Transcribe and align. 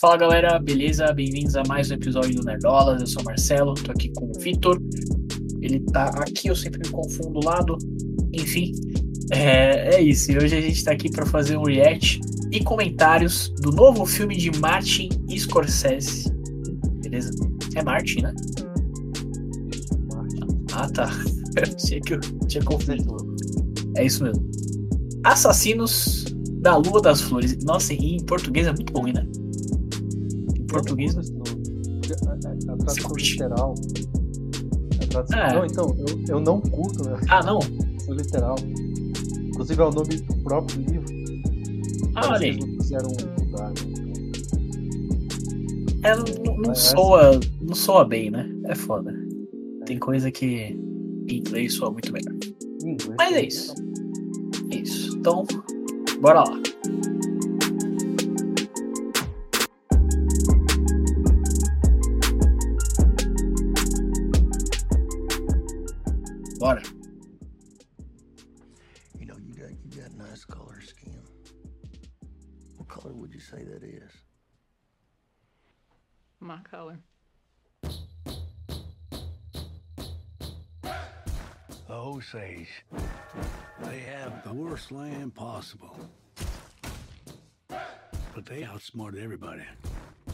Fala 0.00 0.16
galera, 0.16 0.58
beleza? 0.58 1.12
Bem-vindos 1.12 1.54
a 1.56 1.62
mais 1.68 1.90
um 1.90 1.94
episódio 1.94 2.34
do 2.34 2.42
Nerdolas. 2.42 3.02
Eu 3.02 3.06
sou 3.06 3.20
o 3.20 3.24
Marcelo, 3.26 3.74
tô 3.74 3.92
aqui 3.92 4.10
com 4.14 4.32
o 4.34 4.40
Vitor. 4.40 4.80
Ele 5.60 5.78
tá 5.92 6.06
aqui, 6.06 6.48
eu 6.48 6.56
sempre 6.56 6.78
me 6.78 6.88
confundo 6.88 7.38
do 7.38 7.46
lado. 7.46 7.76
Enfim, 8.32 8.72
é, 9.30 9.96
é 9.96 10.00
isso. 10.00 10.32
E 10.32 10.38
hoje 10.38 10.56
a 10.56 10.60
gente 10.62 10.82
tá 10.82 10.92
aqui 10.92 11.10
para 11.10 11.26
fazer 11.26 11.58
um 11.58 11.64
react 11.64 12.18
e 12.50 12.64
comentários 12.64 13.50
do 13.60 13.70
novo 13.72 14.06
filme 14.06 14.38
de 14.38 14.50
Martin 14.58 15.10
Scorsese. 15.36 16.32
Beleza? 17.02 17.32
É 17.76 17.82
Martin, 17.82 18.22
né? 18.22 18.34
Ah, 20.72 20.88
tá. 20.88 21.10
Eu 21.60 21.76
tinha 21.76 22.00
que 22.00 22.14
eu 22.14 22.20
tinha 22.46 22.64
confundido. 22.64 23.36
É 23.98 24.06
isso 24.06 24.24
mesmo. 24.24 24.48
Assassinos 25.24 26.24
da 26.62 26.74
Lua 26.76 27.02
das 27.02 27.20
Flores. 27.20 27.58
Nossa, 27.64 27.92
em 27.92 28.16
português 28.24 28.66
é 28.66 28.72
muito 28.72 28.96
ruim, 28.96 29.12
né? 29.12 29.26
Português. 30.70 31.16
A, 31.16 31.20
a, 32.30 32.34
a 32.72 32.76
tradução 32.76 33.12
literal. 33.16 33.74
A 35.02 35.06
tradução, 35.06 35.38
É. 35.38 35.54
Não, 35.54 35.64
então, 35.66 35.96
eu, 35.98 36.24
eu 36.28 36.40
não 36.40 36.60
curto 36.60 37.04
né, 37.08 37.18
Ah, 37.28 37.42
não? 37.42 37.58
tradução 37.60 38.14
literal. 38.14 38.56
Inclusive 39.48 39.80
é 39.80 39.84
o 39.84 39.90
nome 39.90 40.16
do 40.16 40.34
próprio 40.42 40.80
livro. 40.80 41.06
Ah, 42.16 42.28
olha 42.32 42.46
aí. 42.46 42.58
Quiseram 42.58 43.08
mudar, 43.40 43.68
né? 43.70 43.74
É, 46.02 46.16
não, 46.16 46.24
não- 46.24 46.56
não 46.56 46.62
Mas- 46.68 46.78
soa, 46.78 47.40
não 47.60 47.74
soa 47.74 48.04
bem, 48.04 48.30
né? 48.30 48.48
É 48.66 48.74
foda. 48.74 49.14
Tem 49.84 49.98
coisa 49.98 50.30
que 50.30 50.78
em 51.28 51.38
inglês 51.38 51.74
soa 51.74 51.90
muito 51.90 52.10
melhor. 52.12 52.34
Inglês, 52.82 53.14
Mas 53.18 53.32
é 53.34 53.42
isso. 53.44 53.74
Isso. 54.70 55.16
Então, 55.18 55.44
bora 56.20 56.40
lá. 56.40 56.60
Bora. 66.60 66.82
You 69.18 69.24
know, 69.24 69.36
you 69.38 69.54
got 69.54 69.70
you 69.82 70.02
got 70.02 70.12
nice 70.12 70.44
color 70.44 70.82
skin. 70.82 71.18
What 72.76 72.86
color 72.86 73.14
would 73.14 73.32
you 73.32 73.40
say 73.40 73.64
that 73.64 73.82
is? 73.82 74.10
My 76.38 76.58
color. 76.70 76.98
The 77.82 77.88
Osage. 81.88 82.84
They 83.80 84.00
have 84.00 84.44
the 84.44 84.52
worst 84.52 84.92
land 84.92 85.34
possible. 85.34 85.96
But 87.68 88.44
they 88.44 88.64
outsmarted 88.64 89.24
everybody. 89.24 89.64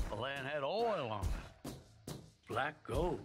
The 0.09 0.17
land 0.17 0.49
had 0.49 0.65
oil 0.65 1.09
on 1.09 1.25
it. 1.25 1.75
Black 2.49 2.83
gold. 2.83 3.21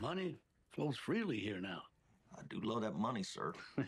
Money 0.00 0.36
flows 0.76 0.98
freely 0.98 1.38
here 1.38 1.58
now. 1.58 1.80
I 2.38 2.42
do 2.50 2.60
love 2.60 2.82
that 2.82 2.94
money, 2.94 3.22
sir. 3.22 3.52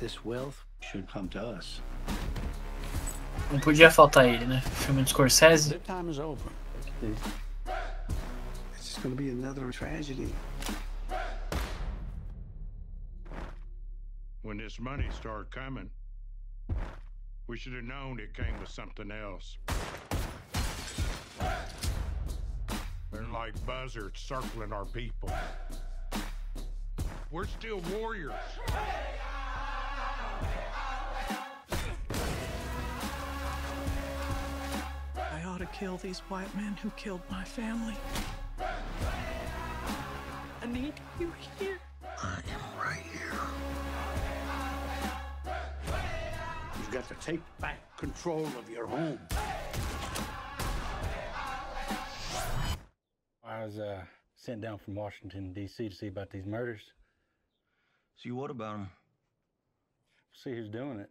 This 0.00 0.24
wealth 0.24 0.64
should 0.78 1.08
come 1.12 1.28
to 1.30 1.40
us. 1.40 1.82
Não 3.50 3.58
podia 3.58 3.90
faltar 3.90 4.26
ele, 4.26 4.46
né? 4.46 4.60
Filme 4.60 5.02
de 5.02 5.10
Scorsese. 5.10 5.70
Their 5.70 5.80
time 5.80 6.08
is 6.08 6.20
over. 6.20 6.48
It's 7.02 7.18
just 8.76 9.02
going 9.02 9.16
to 9.16 9.20
be 9.20 9.30
another 9.30 9.72
tragedy. 9.72 10.32
when 14.42 14.56
this 14.56 14.80
money 14.80 15.06
started 15.14 15.50
coming, 15.50 15.90
we 17.48 17.56
should 17.56 17.72
have 17.72 17.84
known 17.84 18.20
it 18.20 18.34
came 18.34 18.60
with 18.60 18.68
something 18.68 19.10
else. 19.10 19.56
They're 23.10 23.24
like 23.32 23.54
buzzards 23.66 24.20
circling 24.20 24.72
our 24.72 24.84
people. 24.84 25.32
We're 27.30 27.46
still 27.46 27.80
warriors. 27.94 28.32
I 35.16 35.42
ought 35.46 35.58
to 35.58 35.68
kill 35.72 35.96
these 35.96 36.18
white 36.28 36.54
men 36.54 36.76
who 36.82 36.90
killed 36.90 37.22
my 37.30 37.44
family. 37.44 37.94
I 38.60 40.66
need 40.66 40.92
you 41.18 41.32
here. 41.58 41.78
I 42.22 42.40
am 42.52 42.60
right 42.78 43.02
here. 43.12 43.27
You've 46.88 47.06
got 47.06 47.20
to 47.20 47.26
take 47.26 47.40
back 47.60 47.98
control 47.98 48.46
of 48.46 48.70
your 48.70 48.86
home. 48.86 49.18
I 53.44 53.62
was 53.62 53.78
uh, 53.78 54.00
sent 54.36 54.62
down 54.62 54.78
from 54.78 54.94
Washington, 54.94 55.52
D.C. 55.52 55.90
to 55.90 55.94
see 55.94 56.06
about 56.06 56.30
these 56.30 56.46
murders. 56.46 56.80
See 58.16 58.30
what 58.30 58.50
about 58.50 58.78
them? 58.78 58.90
See 60.32 60.52
who's 60.52 60.70
doing 60.70 61.00
it. 61.00 61.10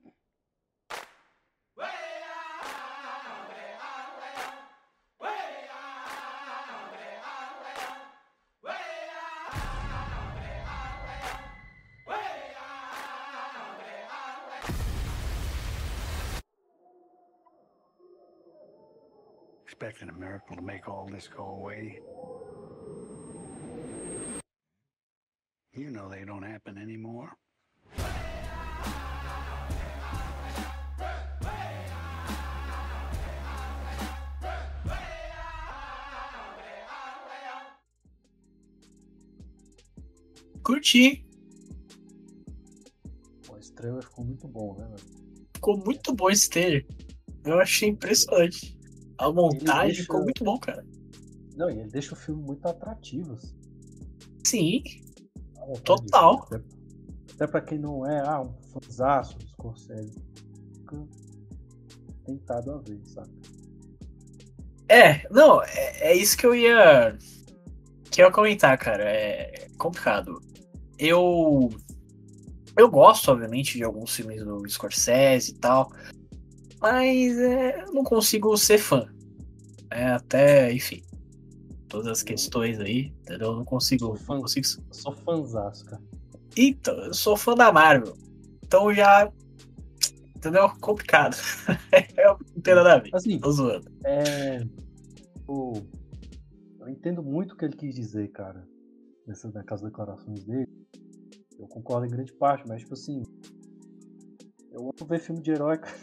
Expecting 19.80 20.10
a 20.10 20.14
miracle 20.14 20.56
to 20.56 20.62
make 20.64 20.90
all 20.90 21.08
this 21.08 21.28
go 21.28 21.44
away. 21.44 22.00
You 25.72 25.92
know 25.92 26.10
they 26.10 26.26
don't 26.26 26.42
happen 26.42 26.80
anymore. 26.80 27.30
Curti. 40.64 41.24
O 43.48 43.58
estrela 43.60 44.02
ficou 44.02 44.26
muito 44.26 44.48
bom, 44.48 44.76
né? 44.76 44.96
Ficou 45.54 45.78
muito 45.78 46.16
bom 46.16 46.32
esse 46.32 46.50
trailer. 46.50 46.84
Eu 47.46 47.60
achei 47.60 47.90
impressionante. 47.90 48.77
A 49.18 49.32
montagem 49.32 49.88
deixa- 49.88 50.02
ficou 50.04 50.24
muito 50.24 50.44
bom, 50.44 50.58
cara. 50.60 50.86
Não, 51.56 51.70
e 51.70 51.80
ele 51.80 51.90
deixa 51.90 52.14
o 52.14 52.18
filme 52.18 52.44
muito 52.44 52.66
atrativo. 52.68 53.34
assim. 53.34 53.56
Sim, 54.46 54.84
Total. 55.84 56.44
Até, 56.44 56.62
até 57.34 57.48
pra 57.48 57.62
quem 57.62 57.78
não 57.78 58.06
é 58.10 58.20
ah, 58.26 58.42
um 58.42 58.54
fãzaço 58.72 59.38
do 59.38 59.48
Scorsese, 59.50 60.18
fica 60.76 61.04
tentado 62.26 62.72
a 62.72 62.78
ver, 62.78 63.02
sabe? 63.06 63.30
É, 64.88 65.28
não, 65.30 65.62
é, 65.64 66.12
é 66.12 66.16
isso 66.16 66.38
que 66.38 66.46
eu 66.46 66.56
ia. 66.56 67.18
Que 68.10 68.22
eu 68.22 68.28
ia 68.28 68.32
comentar, 68.32 68.78
cara. 68.78 69.04
É 69.04 69.68
complicado. 69.78 70.40
Eu. 70.98 71.70
Eu 72.78 72.90
gosto, 72.90 73.32
obviamente, 73.32 73.78
de 73.78 73.84
alguns 73.84 74.16
filmes 74.16 74.42
do 74.44 74.64
Scorsese 74.70 75.52
e 75.52 75.56
tal. 75.56 75.92
Mas 76.80 77.38
é, 77.38 77.82
eu 77.84 77.94
não 77.94 78.04
consigo 78.04 78.56
ser 78.58 78.78
fã. 78.78 79.08
É, 79.92 80.06
até, 80.06 80.72
enfim. 80.72 81.02
Todas 81.88 82.08
as 82.08 82.24
questões 82.24 82.80
aí, 82.80 83.14
entendeu? 83.22 83.52
Eu 83.52 83.56
não 83.58 83.66
consigo. 83.66 84.06
Sou 84.06 84.16
fã. 84.16 84.34
Não 84.36 84.42
consigo... 84.42 84.68
Eu 84.68 84.94
sou 84.94 85.12
fãzaço, 85.14 85.86
cara. 85.86 86.02
Então, 86.58 86.96
eu 86.96 87.14
sou 87.14 87.38
fã 87.38 87.56
da 87.56 87.72
Marvel. 87.72 88.16
Então 88.64 88.94
já. 88.94 89.32
Entendeu? 90.36 90.70
Complicado. 90.82 91.38
não 92.56 92.62
tem 92.62 92.76
nada 92.76 92.94
a 92.94 93.00
ver. 93.00 93.10
Assim, 93.14 93.40
Tô 93.40 93.52
zoando. 93.52 93.90
É. 94.04 94.60
O... 95.48 95.74
Eu 96.80 96.90
entendo 96.90 97.24
muito 97.24 97.54
o 97.54 97.58
que 97.58 97.66
ele 97.66 97.76
quis 97.76 97.96
dizer, 97.96 98.28
cara. 98.30 98.68
Nessas, 99.26 99.54
naquelas 99.54 99.82
declarações 99.82 100.44
dele. 100.44 100.68
Eu 101.58 101.68
concordo 101.68 102.06
em 102.06 102.10
grande 102.10 102.34
parte, 102.34 102.68
mas 102.68 102.82
tipo 102.82 102.94
assim. 102.94 103.24
Eu 104.72 104.82
amo 104.82 105.08
ver 105.08 105.20
filme 105.20 105.42
de 105.42 105.52
herói, 105.52 105.78
cara. 105.80 105.98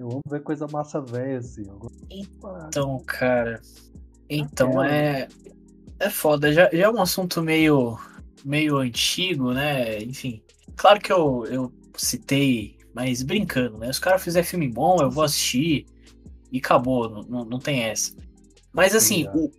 Eu 0.00 0.08
amo 0.12 0.22
ver 0.30 0.42
coisa 0.42 0.66
massa 0.66 0.98
velha, 0.98 1.40
assim. 1.40 1.64
Parar. 2.40 2.68
Então, 2.68 2.98
cara. 3.00 3.60
Então 4.30 4.82
É. 4.82 5.28
é. 5.98 6.08
Foda. 6.08 6.50
Já, 6.50 6.70
já 6.72 6.84
é 6.86 6.88
um 6.88 7.02
assunto 7.02 7.42
meio. 7.42 7.98
meio 8.42 8.78
antigo, 8.78 9.52
né? 9.52 9.98
Enfim. 10.02 10.42
Claro 10.74 10.98
que 10.98 11.12
eu, 11.12 11.44
eu 11.44 11.72
citei, 11.98 12.78
mas 12.94 13.22
brincando, 13.22 13.76
né? 13.76 13.86
Se 13.88 13.92
os 13.92 13.98
caras 13.98 14.24
fizerem 14.24 14.48
filme 14.48 14.68
bom, 14.68 14.96
eu 15.02 15.10
vou 15.10 15.22
assistir. 15.22 15.84
E 16.50 16.56
acabou, 16.56 17.10
não, 17.10 17.22
não, 17.24 17.44
não 17.44 17.58
tem 17.58 17.82
essa. 17.82 18.16
Mas 18.72 18.94
assim, 18.94 19.28
o, 19.34 19.50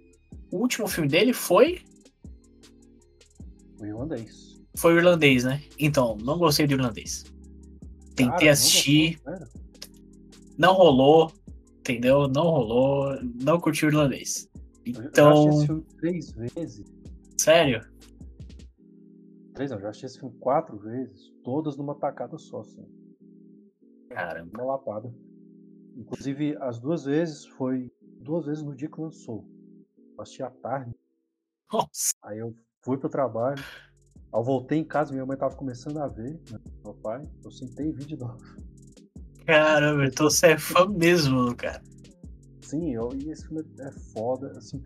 o 0.49 0.57
último 0.57 0.87
filme 0.87 1.07
dele 1.07 1.33
foi 1.33 1.81
O 3.79 3.85
irlandês. 3.85 4.59
Foi 4.75 4.95
o 4.95 4.97
irlandês, 4.97 5.43
né? 5.43 5.61
Então, 5.77 6.17
não 6.17 6.39
gostei 6.39 6.65
do 6.65 6.73
irlandês. 6.73 7.25
Tentei 8.15 8.39
Cara, 8.39 8.51
assistir, 8.51 9.19
sério? 9.23 9.60
Não 10.61 10.73
rolou, 10.75 11.31
entendeu? 11.79 12.27
Não 12.27 12.43
rolou, 12.43 13.17
não 13.43 13.59
curti 13.59 13.85
o 13.85 13.89
irlandês. 13.89 14.47
Eu 14.85 14.93
já 14.93 15.01
Então, 15.09 15.31
assisti 15.31 15.49
esse 15.57 15.65
filme 15.65 15.83
três 15.99 16.31
vezes. 16.31 16.85
sério? 17.37 17.81
Três 19.55 19.71
não, 19.71 19.79
já 19.79 19.89
assisti 19.89 20.05
esse 20.05 20.19
filme 20.19 20.35
quatro 20.39 20.77
vezes. 20.77 21.31
Todas 21.43 21.75
numa 21.77 21.95
tacada 21.95 22.37
só, 22.37 22.61
assim. 22.61 22.85
Caramba. 24.09 24.51
Uma 24.53 24.73
lapada. 24.73 25.13
Inclusive, 25.97 26.55
as 26.61 26.79
duas 26.79 27.03
vezes 27.05 27.45
foi 27.45 27.91
duas 28.21 28.45
vezes 28.45 28.63
no 28.63 28.75
dia 28.75 28.89
que 28.89 29.01
lançou. 29.01 29.45
Eu 30.15 30.21
assisti 30.21 30.43
à 30.43 30.49
tarde. 30.49 30.93
Nossa, 31.71 32.13
Aí 32.23 32.37
eu 32.37 32.55
fui 32.81 32.97
pro 32.97 33.09
trabalho. 33.09 33.61
Eu 34.33 34.43
voltei 34.43 34.77
em 34.77 34.85
casa, 34.85 35.11
minha 35.11 35.25
mãe 35.25 35.37
tava 35.37 35.55
começando 35.55 35.97
a 35.97 36.07
ver, 36.07 36.39
né, 36.49 36.59
meu 36.85 36.93
pai. 36.93 37.27
Eu 37.43 37.51
sentei 37.51 37.87
e 37.87 37.91
vi 37.91 38.05
de 38.05 38.15
novo. 38.17 38.37
Caramba, 39.51 40.05
então 40.05 40.29
você 40.29 40.47
é 40.47 40.57
fã 40.57 40.87
mesmo, 40.87 41.53
cara. 41.55 41.81
Sim, 42.61 42.93
eu, 42.93 43.09
e 43.13 43.29
esse 43.29 43.45
filme 43.47 43.65
é 43.79 43.91
foda. 44.13 44.57
Assim, 44.57 44.81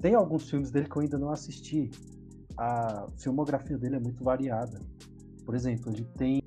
tem 0.00 0.14
alguns 0.14 0.48
filmes 0.50 0.70
dele 0.70 0.88
que 0.88 0.96
eu 0.96 1.02
ainda 1.02 1.18
não 1.18 1.30
assisti. 1.30 1.90
A 2.58 3.08
filmografia 3.18 3.78
dele 3.78 3.96
é 3.96 4.00
muito 4.00 4.22
variada. 4.22 4.80
Por 5.46 5.54
exemplo, 5.54 5.90
ele 5.90 6.04
tem 6.18 6.42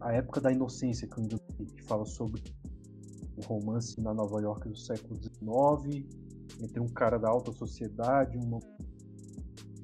A 0.00 0.12
Época 0.12 0.40
da 0.40 0.52
Inocência, 0.52 1.08
que 1.08 1.18
eu 1.18 1.22
ainda 1.22 1.36
que 1.74 1.82
fala 1.82 2.04
sobre 2.04 2.40
o 3.36 3.40
romance 3.42 4.00
na 4.00 4.14
Nova 4.14 4.40
York 4.40 4.68
do 4.68 4.76
século 4.76 5.16
XIX, 5.20 6.06
entre 6.62 6.80
um 6.80 6.88
cara 6.88 7.18
da 7.18 7.28
alta 7.28 7.52
sociedade 7.52 8.36
e 8.36 8.40
uma 8.40 8.60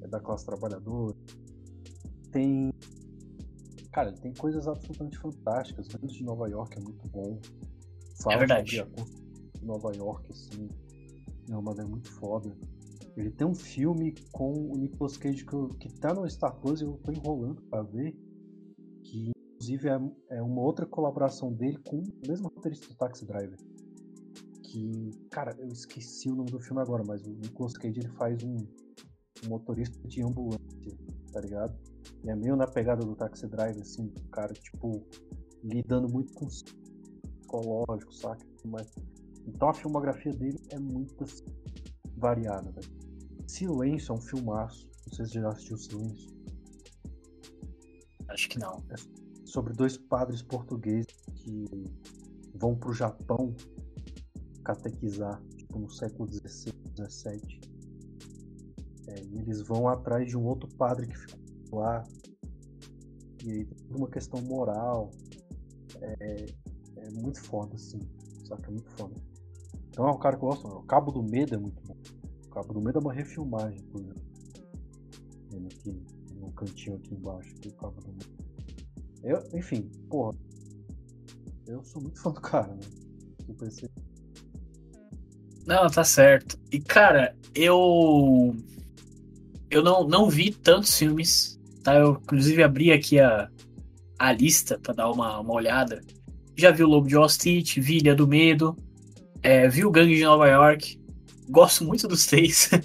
é 0.01 0.07
da 0.07 0.19
classe 0.19 0.45
trabalhadora. 0.45 1.15
Tem. 2.31 2.71
Cara, 3.93 4.09
ele 4.09 4.17
tem 4.19 4.33
coisas 4.33 4.67
absolutamente 4.67 5.17
fantásticas. 5.19 5.87
Ventos 5.87 6.13
de 6.13 6.23
Nova 6.23 6.49
York 6.49 6.77
é 6.77 6.81
muito 6.81 7.07
bom. 7.09 7.39
Fala 8.21 8.39
verdade. 8.39 8.75
sobre 8.77 9.01
a 9.01 9.59
de 9.59 9.65
Nova 9.65 9.95
York, 9.95 10.31
assim. 10.31 10.67
É 11.49 11.55
uma 11.55 11.71
é 11.79 11.85
muito 11.85 12.11
foda. 12.11 12.55
Ele 13.15 13.29
tem 13.29 13.45
um 13.45 13.53
filme 13.53 14.15
com 14.31 14.51
o 14.51 14.75
Nicolas 14.77 15.15
Cage 15.17 15.45
que, 15.45 15.53
eu- 15.53 15.69
que 15.69 15.89
tá 15.99 16.13
no 16.13 16.27
Star 16.29 16.59
Plus 16.59 16.81
e 16.81 16.85
eu 16.85 16.93
tô 17.03 17.11
enrolando 17.11 17.61
pra 17.69 17.83
ver. 17.83 18.15
Que 19.03 19.31
inclusive 19.55 19.87
é, 19.89 20.37
é 20.37 20.41
uma 20.41 20.61
outra 20.61 20.85
colaboração 20.87 21.53
dele 21.53 21.77
com 21.85 21.97
o 21.99 22.27
mesmo 22.27 22.47
roteirista 22.55 22.87
do 22.87 22.95
Taxi 22.95 23.25
Driver. 23.25 23.57
Que, 24.63 25.11
cara, 25.29 25.55
eu 25.59 25.67
esqueci 25.67 26.31
o 26.31 26.35
nome 26.35 26.49
do 26.49 26.59
filme 26.59 26.81
agora, 26.81 27.03
mas 27.05 27.21
o 27.27 27.29
Nicolas 27.29 27.73
Cage 27.73 27.99
ele 27.99 28.09
faz 28.09 28.41
um, 28.43 28.55
um 29.45 29.49
motorista 29.49 29.99
de 30.07 30.23
ambulância, 30.23 30.97
tá 31.31 31.39
ligado? 31.41 31.77
É 32.25 32.35
meio 32.35 32.55
na 32.55 32.65
pegada 32.65 33.05
do 33.05 33.15
Taxi 33.15 33.47
Driver, 33.47 33.81
assim, 33.81 34.05
o 34.05 34.29
cara, 34.29 34.53
tipo, 34.53 35.05
lidando 35.63 36.07
muito 36.09 36.33
com 36.33 36.45
o 36.45 36.47
psicológico, 36.47 38.13
saca? 38.13 38.45
Mas, 38.65 38.89
então 39.45 39.69
a 39.69 39.73
filmografia 39.73 40.31
dele 40.31 40.57
é 40.69 40.79
muito 40.79 41.23
assim, 41.23 41.45
variada, 42.17 42.71
velho. 42.71 43.03
Silêncio 43.47 44.13
é 44.13 44.17
um 44.17 44.21
filmaço. 44.21 44.89
Não 45.07 45.13
sei 45.13 45.25
se 45.25 45.33
já 45.33 45.49
assistiu 45.49 45.77
Silêncio. 45.77 46.33
Acho 48.29 48.49
que 48.49 48.57
não. 48.57 48.83
Sobre 49.45 49.73
dois 49.73 49.97
padres 49.97 50.41
portugueses 50.41 51.07
que 51.35 51.65
vão 52.55 52.75
pro 52.75 52.93
Japão 52.93 53.53
catequizar, 54.63 55.41
tipo, 55.57 55.77
no 55.77 55.89
século 55.89 56.31
XVI, 56.31 56.73
XVII. 57.09 57.61
É, 59.07 59.23
e 59.23 59.39
eles 59.39 59.61
vão 59.61 59.89
atrás 59.89 60.29
de 60.29 60.37
um 60.37 60.45
outro 60.45 60.69
padre 60.77 61.05
que 61.05 61.17
ficou 61.17 61.42
lá. 61.75 62.03
E 63.45 63.51
aí 63.51 63.65
tem 63.65 63.95
uma 63.97 64.09
questão 64.09 64.41
moral. 64.41 65.11
É, 66.01 66.45
é 66.97 67.09
muito 67.11 67.41
foda, 67.41 67.75
assim. 67.75 67.99
Saca? 68.47 68.67
É 68.67 68.71
muito 68.71 68.89
foda. 68.91 69.13
Então 69.89 70.07
é 70.07 70.11
um 70.11 70.17
cara 70.17 70.37
que 70.37 70.43
eu 70.43 70.49
gosto. 70.49 70.67
O 70.67 70.83
Cabo 70.83 71.11
do 71.11 71.21
Medo 71.23 71.55
é 71.55 71.57
muito 71.57 71.81
bom. 71.85 71.95
O 72.47 72.49
Cabo 72.49 72.73
do 72.73 72.81
Medo 72.81 72.99
é 72.99 73.01
uma 73.01 73.13
refilmagem, 73.13 73.81
por 73.83 74.01
exemplo. 74.01 74.23
Aqui 75.65 76.03
no 76.39 76.51
cantinho 76.53 76.95
aqui 76.95 77.13
embaixo, 77.13 77.53
aqui, 77.57 77.69
o 77.69 77.73
Cabo 77.75 78.01
do 78.01 78.07
Medo. 78.11 78.33
Eu, 79.23 79.57
enfim, 79.59 79.89
porra. 80.09 80.35
Eu 81.67 81.83
sou 81.83 82.01
muito 82.01 82.19
fã 82.21 82.31
do 82.31 82.41
cara, 82.41 82.73
né? 82.73 82.81
Tipo, 83.45 83.65
esse- 83.65 83.89
Não, 85.65 85.87
tá 85.89 86.03
certo. 86.03 86.59
E, 86.71 86.79
cara, 86.79 87.35
eu. 87.55 88.55
Eu 89.69 89.81
não, 89.83 90.07
não 90.07 90.29
vi 90.29 90.51
tantos 90.51 90.97
filmes, 90.97 91.59
tá? 91.83 91.95
Eu, 91.95 92.19
inclusive, 92.23 92.63
abri 92.63 92.91
aqui 92.91 93.19
a, 93.19 93.49
a 94.19 94.31
lista 94.31 94.79
pra 94.81 94.93
dar 94.93 95.11
uma, 95.11 95.39
uma 95.39 95.53
olhada. 95.53 96.01
Já 96.55 96.71
vi 96.71 96.83
o 96.83 96.87
Lobo 96.87 97.07
de 97.07 97.15
Wall 97.15 97.27
Street, 97.27 97.77
vi 97.79 97.97
Ilha 97.97 98.15
do 98.15 98.27
Medo, 98.27 98.75
é, 99.41 99.67
vi 99.67 99.83
o 99.85 99.91
Gangue 99.91 100.15
de 100.15 100.23
Nova 100.23 100.47
York. 100.47 100.99
Gosto 101.49 101.83
muito 101.83 102.07
dos 102.07 102.25
três. 102.25 102.69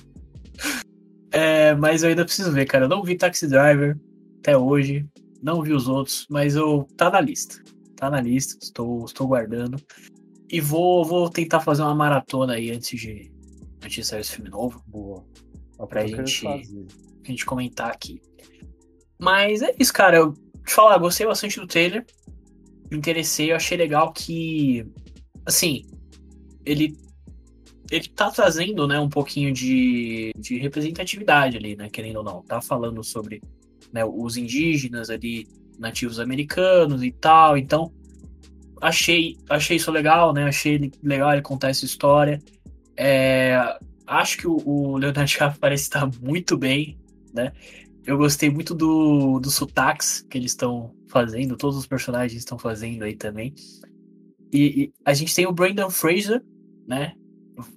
É, 1.30 1.74
mas 1.74 2.02
eu 2.02 2.08
ainda 2.08 2.24
preciso 2.24 2.50
ver, 2.52 2.66
cara. 2.66 2.86
Eu 2.86 2.88
não 2.88 3.02
vi 3.02 3.14
Taxi 3.16 3.46
Driver 3.46 3.98
até 4.38 4.56
hoje. 4.56 5.06
Não 5.42 5.62
vi 5.62 5.72
os 5.72 5.86
outros, 5.86 6.26
mas 6.30 6.56
eu 6.56 6.86
tá 6.96 7.10
na 7.10 7.20
lista. 7.20 7.62
Tá 7.94 8.10
na 8.10 8.20
lista, 8.20 8.58
estou, 8.62 9.04
estou 9.04 9.26
guardando. 9.28 9.76
E 10.50 10.60
vou, 10.60 11.04
vou 11.04 11.28
tentar 11.28 11.60
fazer 11.60 11.82
uma 11.82 11.94
maratona 11.94 12.54
aí 12.54 12.70
antes 12.70 12.98
de, 12.98 13.30
antes 13.84 13.94
de 13.96 14.04
sair 14.04 14.20
esse 14.20 14.32
filme 14.32 14.50
novo, 14.50 14.82
boa. 14.86 15.24
Pra 15.86 16.00
gente- 16.24 16.40
pra 17.22 17.30
gente 17.30 17.44
comentar 17.46 17.90
aqui. 17.90 18.20
Mas 19.18 19.62
é 19.62 19.74
isso, 19.78 19.92
cara. 19.92 20.16
Eu 20.16 20.32
te 20.64 20.74
falar, 20.74 20.98
gostei 20.98 21.26
bastante 21.26 21.58
do 21.58 21.66
trailer. 21.66 22.04
Me 22.90 22.96
interessei, 22.96 23.52
eu 23.52 23.56
achei 23.56 23.76
legal 23.76 24.12
que. 24.12 24.86
Assim, 25.44 25.84
ele. 26.64 26.96
Ele 27.90 28.06
tá 28.08 28.30
trazendo, 28.30 28.86
né, 28.86 29.00
um 29.00 29.08
pouquinho 29.08 29.50
de, 29.50 30.30
de 30.36 30.58
representatividade 30.58 31.56
ali, 31.56 31.74
né, 31.74 31.88
querendo 31.88 32.16
ou 32.16 32.24
não. 32.24 32.42
Tá 32.42 32.60
falando 32.60 33.02
sobre 33.02 33.40
né, 33.90 34.04
os 34.04 34.36
indígenas 34.36 35.08
ali, 35.08 35.46
nativos 35.78 36.20
americanos 36.20 37.02
e 37.02 37.10
tal. 37.10 37.56
Então, 37.56 37.90
achei, 38.80 39.38
achei 39.48 39.76
isso 39.76 39.90
legal, 39.90 40.32
né? 40.32 40.44
Achei 40.44 40.90
legal 41.02 41.32
ele 41.32 41.42
contar 41.42 41.70
essa 41.70 41.84
história. 41.84 42.40
É, 42.96 43.78
acho 44.06 44.38
que 44.38 44.46
o, 44.46 44.56
o 44.64 44.96
Leonardo 44.96 45.24
DiCaprio 45.30 45.60
parece 45.60 45.84
estar 45.84 46.10
muito 46.20 46.56
bem, 46.56 46.98
né? 47.32 47.52
Eu 48.08 48.16
gostei 48.16 48.48
muito 48.48 48.74
do, 48.74 49.38
do 49.38 49.50
sotaques 49.50 50.22
que 50.30 50.38
eles 50.38 50.52
estão 50.52 50.94
fazendo, 51.08 51.58
todos 51.58 51.76
os 51.76 51.86
personagens 51.86 52.38
estão 52.38 52.58
fazendo 52.58 53.02
aí 53.02 53.14
também. 53.14 53.54
E, 54.50 54.84
e 54.84 54.92
a 55.04 55.12
gente 55.12 55.34
tem 55.34 55.46
o 55.46 55.52
Brandon 55.52 55.90
Fraser, 55.90 56.42
né? 56.86 57.12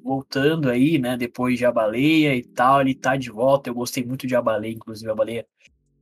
Voltando 0.01 0.69
aí, 0.69 0.97
né? 0.97 1.17
Depois 1.17 1.57
de 1.57 1.65
A 1.65 1.71
Baleia 1.73 2.33
e 2.33 2.43
tal, 2.43 2.79
ele 2.79 2.95
tá 2.95 3.17
de 3.17 3.29
volta. 3.29 3.69
Eu 3.69 3.73
gostei 3.73 4.05
muito 4.05 4.25
de 4.25 4.33
A 4.33 4.41
Baleia, 4.41 4.73
inclusive 4.73 5.11
A 5.11 5.15
Baleia 5.15 5.45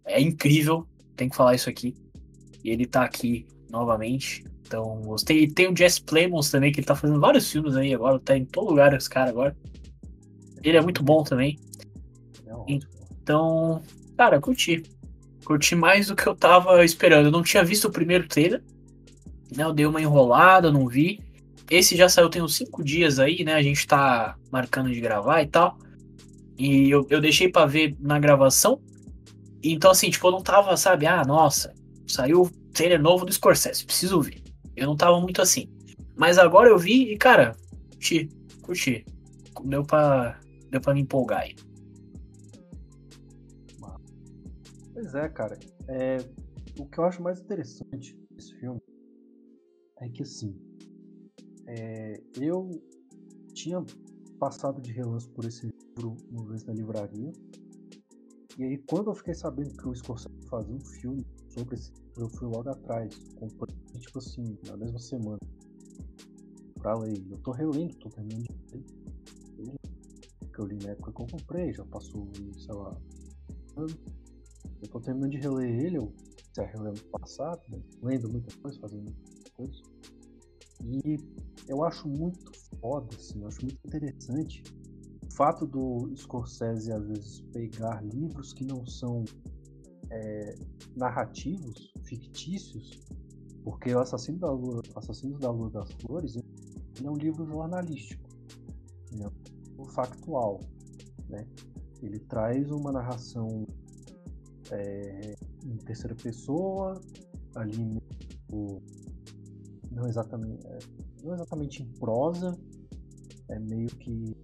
é 0.05 0.21
incrível, 0.21 0.88
tem 1.15 1.27
que 1.27 1.36
falar 1.36 1.55
isso 1.55 1.67
aqui. 1.67 1.95
E 2.63 2.69
ele 2.69 2.86
tá 2.86 3.03
aqui 3.03 3.48
novamente. 3.71 4.43
Então, 4.62 5.01
gostei. 5.01 5.45
E 5.45 5.51
tem 5.51 5.74
o 5.74 5.75
Jess 5.75 5.98
Plemons 5.98 6.51
também, 6.51 6.71
que 6.71 6.81
ele 6.81 6.86
tá 6.86 6.95
fazendo 6.95 7.19
vários 7.19 7.51
filmes 7.51 7.75
aí 7.75 7.95
agora, 7.95 8.19
tá 8.19 8.38
em 8.38 8.45
todo 8.45 8.69
lugar 8.69 8.93
esse 8.93 9.09
cara 9.09 9.31
agora. 9.31 9.57
Ele 10.62 10.77
é 10.77 10.81
muito 10.81 11.01
bom 11.01 11.24
também. 11.24 11.57
É. 12.45 12.79
Então, 13.24 13.81
cara, 14.19 14.41
curti. 14.41 14.83
Curti 15.45 15.75
mais 15.75 16.07
do 16.07 16.15
que 16.15 16.27
eu 16.27 16.35
tava 16.35 16.83
esperando. 16.83 17.27
Eu 17.27 17.31
não 17.31 17.41
tinha 17.41 17.63
visto 17.63 17.85
o 17.85 17.91
primeiro 17.91 18.27
trailer. 18.27 18.61
Né? 19.55 19.63
Eu 19.63 19.71
dei 19.71 19.85
uma 19.85 20.01
enrolada, 20.01 20.69
não 20.69 20.89
vi. 20.89 21.21
Esse 21.71 21.95
já 21.95 22.09
saiu 22.09 22.29
tem 22.29 22.41
uns 22.41 22.55
cinco 22.55 22.83
dias 22.83 23.17
aí, 23.17 23.45
né? 23.45 23.53
A 23.53 23.61
gente 23.61 23.88
tá 23.88 24.35
marcando 24.51 24.91
de 24.91 24.99
gravar 24.99 25.41
e 25.41 25.47
tal. 25.47 25.77
E 26.57 26.89
eu, 26.89 27.07
eu 27.09 27.21
deixei 27.21 27.47
pra 27.47 27.65
ver 27.65 27.95
na 27.97 28.19
gravação. 28.19 28.81
Então, 29.63 29.91
assim, 29.91 30.09
tipo, 30.09 30.27
eu 30.27 30.31
não 30.31 30.41
tava, 30.41 30.75
sabe? 30.75 31.07
Ah, 31.07 31.23
nossa, 31.23 31.73
saiu 32.05 32.41
o 32.41 32.49
trailer 32.73 33.01
novo 33.01 33.25
do 33.25 33.31
Scorsese, 33.31 33.85
preciso 33.85 34.19
ver. 34.19 34.41
Eu 34.75 34.85
não 34.85 34.97
tava 34.97 35.17
muito 35.21 35.41
assim. 35.41 35.69
Mas 36.17 36.38
agora 36.38 36.67
eu 36.67 36.77
vi 36.77 37.13
e, 37.13 37.17
cara, 37.17 37.55
curti, 37.93 38.27
curti. 38.61 39.05
Deu 39.63 39.83
pra, 39.85 40.38
deu 40.69 40.81
pra 40.81 40.93
me 40.93 41.01
empolgar 41.01 41.43
aí. 41.43 41.55
Pois 45.11 45.23
é, 45.23 45.27
cara. 45.27 45.57
É, 45.87 46.17
o 46.77 46.85
que 46.85 46.99
eu 46.99 47.03
acho 47.03 47.23
mais 47.23 47.39
interessante 47.41 48.15
desse 48.29 48.53
filme 48.59 48.79
é 49.97 50.07
que 50.07 50.21
assim, 50.21 50.55
é, 51.65 52.21
eu 52.39 52.69
tinha 53.55 53.83
passado 54.39 54.79
de 54.79 54.91
relance 54.91 55.27
por 55.29 55.45
esse 55.45 55.67
livro 55.97 56.15
uma 56.29 56.45
vez 56.45 56.63
na 56.63 56.73
livraria. 56.73 57.31
E 58.55 58.63
aí 58.63 58.77
quando 58.85 59.09
eu 59.09 59.15
fiquei 59.15 59.33
sabendo 59.33 59.75
que 59.75 59.87
o 59.87 59.95
Scorsese 59.95 60.47
fazia 60.47 60.75
um 60.75 60.79
filme 60.79 61.25
sobre 61.47 61.73
esse 61.73 61.91
livro, 61.91 62.25
eu 62.25 62.29
fui 62.29 62.47
logo 62.47 62.69
atrás. 62.69 63.17
Comprei, 63.33 63.75
tipo 63.97 64.19
assim, 64.19 64.59
na 64.67 64.77
mesma 64.77 64.99
semana. 64.99 65.39
Pra 66.77 66.93
ler. 66.99 67.19
Eu 67.31 67.37
tô 67.39 67.49
relendo, 67.49 67.95
tô 67.95 68.09
terminando 68.09 68.43
de 68.43 68.75
ler. 69.57 69.75
Que 70.53 70.59
eu 70.59 70.65
li 70.67 70.77
na 70.83 70.91
época 70.91 71.11
que 71.13 71.21
eu 71.23 71.39
comprei, 71.39 71.73
já 71.73 71.83
passou, 71.85 72.29
sei 72.59 72.75
lá, 72.75 72.95
ano. 73.75 74.18
Eu 74.81 74.88
tô 74.89 75.00
terminando 75.00 75.31
de 75.31 75.38
reler 75.38 75.86
ele, 75.86 75.98
eu 75.98 76.13
já 76.55 76.65
relendo 76.65 76.98
no 76.98 77.19
passado, 77.19 77.62
né? 77.69 77.79
lendo 78.01 78.29
muita 78.29 78.55
coisa, 78.57 78.79
fazendo 78.79 79.03
muita 79.03 79.51
coisa. 79.53 79.81
E 80.83 81.17
eu 81.67 81.83
acho 81.83 82.07
muito 82.07 82.51
foda, 82.79 83.07
assim, 83.15 83.41
eu 83.41 83.48
acho 83.48 83.62
muito 83.62 83.79
interessante 83.86 84.63
o 85.29 85.36
fato 85.36 85.65
do 85.65 86.12
Scorsese 86.15 86.91
às 86.91 87.05
vezes 87.05 87.41
pegar 87.53 88.01
livros 88.03 88.53
que 88.53 88.65
não 88.65 88.86
são 88.86 89.24
é, 90.09 90.55
narrativos, 90.95 91.93
fictícios, 92.03 93.00
porque 93.63 93.93
o 93.93 94.00
Assassino 94.00 94.39
da 94.39 94.51
Lua, 94.51 94.81
Assassinos 94.95 95.39
da 95.39 95.51
Lua 95.51 95.69
das 95.69 95.91
Flores, 96.01 96.36
ele 96.36 97.07
é 97.07 97.12
um 97.12 97.15
livro 97.15 97.45
jornalístico, 97.45 98.27
ele 99.12 99.24
é 99.24 99.27
um 99.27 99.33
livro 99.69 99.86
factual, 99.93 100.62
né? 101.27 101.45
Ele 102.01 102.19
traz 102.19 102.71
uma 102.71 102.91
narração 102.91 103.67
é, 104.71 105.35
em 105.65 105.77
terceira 105.77 106.15
pessoa, 106.15 106.99
ali 107.55 108.01
não 109.91 110.07
exatamente, 110.07 110.65
é, 110.67 110.79
não 111.23 111.33
exatamente 111.33 111.83
em 111.83 111.88
prosa, 111.99 112.57
é 113.49 113.59
meio 113.59 113.88
que 113.88 114.35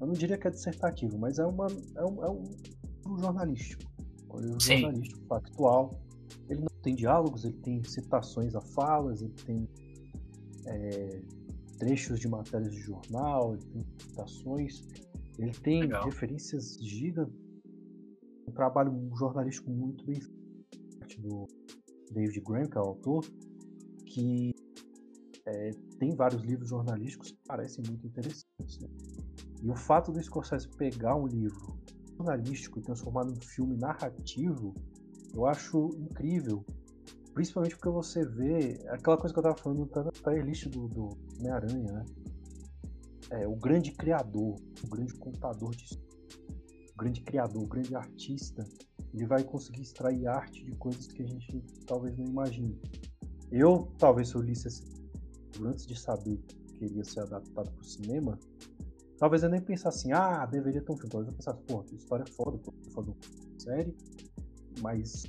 eu 0.00 0.06
não 0.06 0.14
diria 0.14 0.38
que 0.38 0.46
é 0.46 0.50
dissertativo, 0.50 1.18
mas 1.18 1.38
é, 1.38 1.44
uma, 1.44 1.66
é, 1.96 2.04
um, 2.04 2.24
é 2.24 2.30
um, 2.30 3.18
jornalístico, 3.18 3.82
um 4.30 4.60
Sim. 4.60 4.78
jornalístico 4.78 5.26
factual. 5.26 5.90
Ele 6.48 6.60
não 6.60 6.82
tem 6.82 6.94
diálogos, 6.94 7.44
ele 7.44 7.56
tem 7.58 7.82
citações 7.82 8.54
a 8.54 8.60
falas, 8.60 9.22
ele 9.22 9.34
tem 9.44 9.68
é, 10.66 11.20
trechos 11.78 12.20
de 12.20 12.28
matérias 12.28 12.72
de 12.72 12.80
jornal, 12.80 13.54
ele 13.54 13.64
tem 13.64 13.86
citações, 13.98 14.82
ele 15.38 15.52
tem 15.52 15.80
Legal. 15.82 16.04
referências 16.04 16.78
gigantes. 16.80 17.47
Um 18.48 18.52
trabalho 18.52 19.10
jornalístico 19.14 19.70
muito 19.70 20.06
bem 20.06 20.18
feito 20.20 21.20
do 21.20 21.46
David 22.10 22.40
Graham, 22.40 22.66
que 22.66 22.78
é 22.78 22.80
o 22.80 22.84
autor, 22.84 23.24
que 24.06 24.54
é, 25.46 25.70
tem 25.98 26.16
vários 26.16 26.42
livros 26.42 26.70
jornalísticos 26.70 27.32
que 27.32 27.38
parecem 27.46 27.84
muito 27.86 28.06
interessantes. 28.06 28.78
né? 28.80 28.88
E 29.62 29.70
o 29.70 29.76
fato 29.76 30.10
do 30.10 30.22
Scorsese 30.22 30.66
pegar 30.78 31.14
um 31.14 31.26
livro 31.26 31.78
jornalístico 32.16 32.78
e 32.78 32.82
transformar 32.82 33.24
num 33.26 33.36
filme 33.36 33.76
narrativo, 33.76 34.74
eu 35.34 35.44
acho 35.44 35.90
incrível. 35.98 36.64
Principalmente 37.34 37.76
porque 37.76 37.90
você 37.90 38.24
vê 38.24 38.80
aquela 38.88 39.18
coisa 39.18 39.34
que 39.34 39.38
eu 39.38 39.42
tava 39.42 39.56
falando 39.56 39.86
tá 39.86 40.02
na 40.04 40.10
playlist 40.10 40.68
do, 40.68 40.88
do 40.88 41.08
Homem-Aranha, 41.38 41.92
né? 41.92 42.04
É, 43.30 43.46
o 43.46 43.54
grande 43.56 43.92
criador, 43.92 44.56
o 44.82 44.88
grande 44.88 45.12
contador 45.14 45.70
de 45.76 45.84
história, 45.84 46.07
grande 46.98 47.20
criador, 47.22 47.62
o 47.62 47.66
grande 47.66 47.94
artista, 47.94 48.64
ele 49.14 49.24
vai 49.24 49.42
conseguir 49.42 49.82
extrair 49.82 50.26
arte 50.26 50.64
de 50.64 50.72
coisas 50.72 51.06
que 51.06 51.22
a 51.22 51.26
gente 51.26 51.62
talvez 51.86 52.18
não 52.18 52.26
imagine. 52.26 52.78
Eu, 53.50 53.90
talvez, 53.98 54.28
se 54.28 54.34
eu 54.34 54.42
lisse 54.42 54.68
esse 54.68 54.82
livro 55.54 55.70
antes 55.70 55.86
de 55.86 55.98
saber 55.98 56.36
que 56.76 56.84
ele 56.84 56.96
ia 56.96 57.04
ser 57.04 57.20
adaptado 57.20 57.70
para 57.70 57.80
o 57.80 57.84
cinema, 57.84 58.38
talvez 59.16 59.42
eu 59.42 59.48
nem 59.48 59.60
pensasse 59.60 59.98
assim, 59.98 60.12
ah, 60.12 60.44
deveria 60.44 60.82
ter 60.82 60.92
um 60.92 60.96
filme. 60.96 61.10
Talvez 61.10 61.28
eu 61.28 61.36
pensasse, 61.36 61.62
pô, 61.62 61.82
que 61.82 61.94
história 61.94 62.26
foda, 62.26 62.58
pô, 62.58 62.72
foda 62.92 63.10
uma 63.12 63.60
série. 63.60 63.96
Mas, 64.82 65.22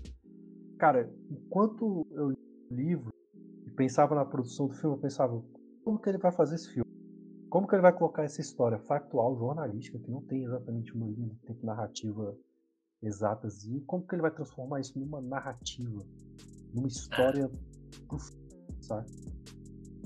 cara, 0.78 1.10
enquanto 1.30 2.06
eu 2.12 2.32
li 2.32 2.38
o 2.72 2.76
livro 2.76 3.14
e 3.66 3.70
pensava 3.70 4.16
na 4.16 4.26
produção 4.26 4.68
do 4.68 4.74
filme, 4.74 4.96
eu 4.96 5.00
pensava, 5.00 5.42
como 5.84 6.00
que 6.00 6.10
ele 6.10 6.18
vai 6.18 6.32
fazer 6.32 6.56
esse 6.56 6.74
filme? 6.74 6.90
Como 7.50 7.68
que 7.68 7.76
ele 7.76 7.82
vai 7.82 7.94
colocar 7.94 8.24
essa 8.24 8.42
história 8.42 8.78
factual, 8.80 9.36
jornalística, 9.36 9.98
que 9.98 10.12
não 10.12 10.22
tem 10.22 10.44
exatamente 10.44 10.94
uma 10.96 11.08
linha 11.08 11.30
de 11.30 11.40
tempo 11.40 11.66
narrativa 11.66 12.38
exatas, 13.02 13.64
e 13.64 13.80
como 13.82 14.06
que 14.06 14.14
ele 14.14 14.22
vai 14.22 14.32
transformar 14.32 14.82
isso 14.82 15.00
numa 15.00 15.22
narrativa, 15.22 16.04
numa 16.74 16.88
história 16.88 17.50
pro 18.08 18.20
sabe? 18.82 19.10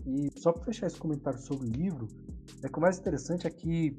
E 0.05 0.29
só 0.39 0.51
para 0.51 0.63
fechar 0.63 0.87
esse 0.87 0.99
comentário 0.99 1.39
sobre 1.39 1.67
o 1.67 1.71
livro, 1.71 2.07
é 2.61 2.67
que 2.67 2.77
o 2.77 2.81
mais 2.81 2.97
interessante 2.99 3.47
é 3.47 3.49
que 3.49 3.97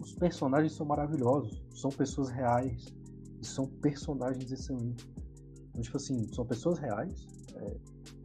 os 0.00 0.14
personagens 0.14 0.74
são 0.74 0.86
maravilhosos, 0.86 1.62
são 1.74 1.90
pessoas 1.90 2.30
reais 2.30 2.84
e 3.40 3.46
são 3.46 3.66
personagens 3.66 4.50
excelentes. 4.52 5.06
Então, 5.70 5.82
tipo 5.82 5.96
assim, 5.96 6.32
são 6.32 6.46
pessoas 6.46 6.78
reais, 6.78 7.26
é, 7.54 7.76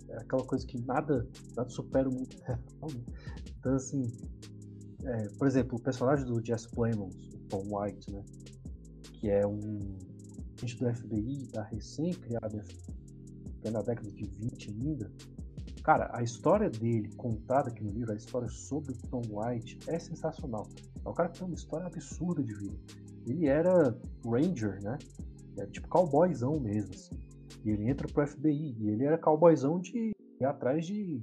é 0.09 0.17
aquela 0.17 0.43
coisa 0.45 0.65
que 0.67 0.79
nada, 0.85 1.27
nada 1.55 1.69
supera 1.69 2.09
o 2.09 2.13
mundo 2.13 2.35
real. 2.43 2.59
né? 2.81 3.03
Então, 3.59 3.75
assim, 3.75 4.03
é, 5.03 5.27
por 5.37 5.47
exemplo, 5.47 5.77
o 5.77 5.81
personagem 5.81 6.25
do 6.25 6.43
Jesse 6.43 6.69
Plemons, 6.69 7.15
o 7.33 7.39
Tom 7.49 7.63
White, 7.69 8.11
né? 8.11 8.23
Que 9.13 9.29
é 9.29 9.45
um 9.45 9.97
agente 10.57 10.77
do 10.77 10.93
FBI, 10.93 11.47
da 11.53 11.63
recém-criada 11.63 12.63
que 13.61 13.67
é 13.67 13.71
na 13.71 13.81
década 13.81 14.09
de 14.11 14.25
20 14.25 14.69
ainda. 14.71 15.11
Cara, 15.83 16.09
a 16.13 16.21
história 16.21 16.69
dele 16.69 17.09
contada 17.15 17.69
aqui 17.69 17.83
no 17.83 17.91
livro, 17.91 18.11
a 18.11 18.15
história 18.15 18.47
sobre 18.47 18.93
o 18.93 18.97
Tom 19.09 19.21
White 19.31 19.79
é 19.87 19.97
sensacional. 19.99 20.67
É 21.05 21.09
um 21.09 21.13
cara 21.13 21.29
que 21.29 21.39
tem 21.39 21.47
uma 21.47 21.55
história 21.55 21.87
absurda 21.87 22.43
de 22.43 22.53
vida. 22.53 22.77
Ele 23.25 23.47
era 23.47 23.97
Ranger, 24.25 24.81
né? 24.83 24.97
Era 25.57 25.67
tipo 25.67 25.87
cowboyzão 25.87 26.59
mesmo, 26.59 26.93
assim. 26.93 27.17
E 27.65 27.71
ele 27.71 27.89
entra 27.89 28.07
pro 28.07 28.25
FBI. 28.25 28.75
E 28.79 28.89
ele 28.89 29.05
era 29.05 29.17
cowboyzão 29.17 29.79
de 29.79 30.11
ir 30.39 30.45
atrás 30.45 30.85
de 30.85 31.21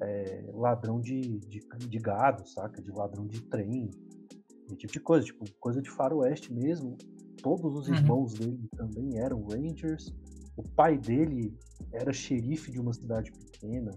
é, 0.00 0.44
ladrão 0.52 1.00
de, 1.00 1.20
de, 1.20 1.60
de 1.60 1.98
gado, 1.98 2.46
saca? 2.48 2.80
De 2.82 2.90
ladrão 2.90 3.26
de 3.26 3.40
trem. 3.42 3.90
Esse 4.66 4.76
tipo 4.76 4.92
de 4.92 5.00
coisa, 5.00 5.24
tipo, 5.26 5.44
coisa 5.60 5.82
de 5.82 5.90
faroeste 5.90 6.52
mesmo. 6.52 6.96
Todos 7.42 7.76
os 7.76 7.88
Uhum. 7.88 7.94
irmãos 7.94 8.34
dele 8.34 8.68
também 8.76 9.18
eram 9.18 9.44
Rangers. 9.44 10.14
O 10.56 10.62
pai 10.62 10.96
dele 10.96 11.56
era 11.92 12.12
xerife 12.12 12.70
de 12.70 12.80
uma 12.80 12.92
cidade 12.92 13.30
pequena. 13.32 13.90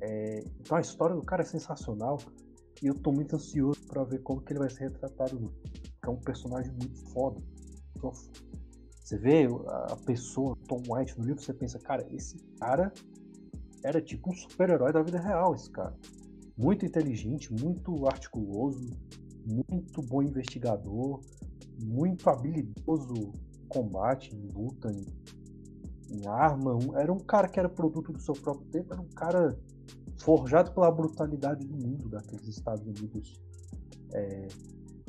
É, 0.00 0.44
então 0.60 0.76
a 0.76 0.80
história 0.80 1.16
do 1.16 1.22
cara 1.22 1.42
é 1.42 1.46
sensacional. 1.46 2.18
E 2.82 2.86
eu 2.86 2.94
tô 2.94 3.12
muito 3.12 3.36
ansioso 3.36 3.80
pra 3.86 4.04
ver 4.04 4.18
como 4.22 4.42
que 4.42 4.52
ele 4.52 4.58
vai 4.60 4.68
ser 4.70 4.90
retratado. 4.90 5.38
no 5.40 5.48
Porque 5.50 6.06
é 6.06 6.10
um 6.10 6.16
personagem 6.20 6.72
muito 6.72 7.00
foda. 7.12 7.40
Você 9.00 9.18
vê 9.18 9.46
a 9.68 9.92
a 9.92 9.96
pessoa, 9.96 10.56
Tom 10.68 10.82
White, 10.88 11.18
no 11.18 11.24
livro, 11.24 11.40
você 11.42 11.54
pensa, 11.54 11.78
cara, 11.78 12.06
esse 12.10 12.36
cara 12.58 12.92
era 13.84 14.00
tipo 14.00 14.30
um 14.30 14.34
super-herói 14.34 14.92
da 14.92 15.02
vida 15.02 15.20
real, 15.20 15.54
esse 15.54 15.70
cara. 15.70 15.94
Muito 16.56 16.86
inteligente, 16.86 17.52
muito 17.52 18.06
articuloso, 18.06 18.88
muito 19.46 20.00
bom 20.02 20.22
investigador, 20.22 21.20
muito 21.84 22.28
habilidoso 22.30 23.12
em 23.14 23.68
combate, 23.68 24.34
em 24.34 24.48
luta, 24.52 24.90
em, 24.90 26.16
em 26.16 26.26
arma. 26.26 26.78
Era 26.96 27.12
um 27.12 27.18
cara 27.18 27.46
que 27.48 27.58
era 27.60 27.68
produto 27.68 28.12
do 28.12 28.20
seu 28.20 28.34
próprio 28.34 28.66
tempo, 28.70 28.92
era 28.94 29.02
um 29.02 29.08
cara 29.10 29.58
forjado 30.18 30.72
pela 30.72 30.90
brutalidade 30.90 31.66
do 31.66 31.74
mundo 31.76 32.08
daqueles 32.08 32.48
Estados 32.48 32.86
Unidos 32.86 33.38
é, 34.14 34.48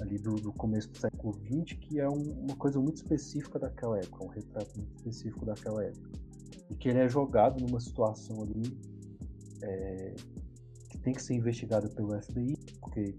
ali 0.01 0.17
do, 0.17 0.35
do 0.35 0.51
começo 0.51 0.89
do 0.89 0.97
século 0.97 1.33
XX, 1.33 1.77
que 1.79 1.99
é 1.99 2.09
um- 2.09 2.45
uma 2.47 2.55
coisa 2.57 2.79
muito 2.79 2.97
específica 2.97 3.57
daquela 3.59 3.97
época, 3.99 4.25
um 4.25 4.27
retrato 4.27 4.75
muito 4.77 4.93
específico 4.97 5.45
daquela 5.45 5.83
época. 5.83 6.24
E 6.69 6.75
que 6.75 6.89
ele 6.89 6.99
é 6.99 7.07
jogado 7.09 7.63
numa 7.63 7.79
situação 7.79 8.41
ali 8.43 8.77
é, 9.61 10.15
que 10.89 10.97
tem 10.97 11.13
que 11.13 11.21
ser 11.21 11.35
investigada 11.35 11.87
pelo 11.89 12.19
FBI, 12.21 12.55
porque 12.79 13.15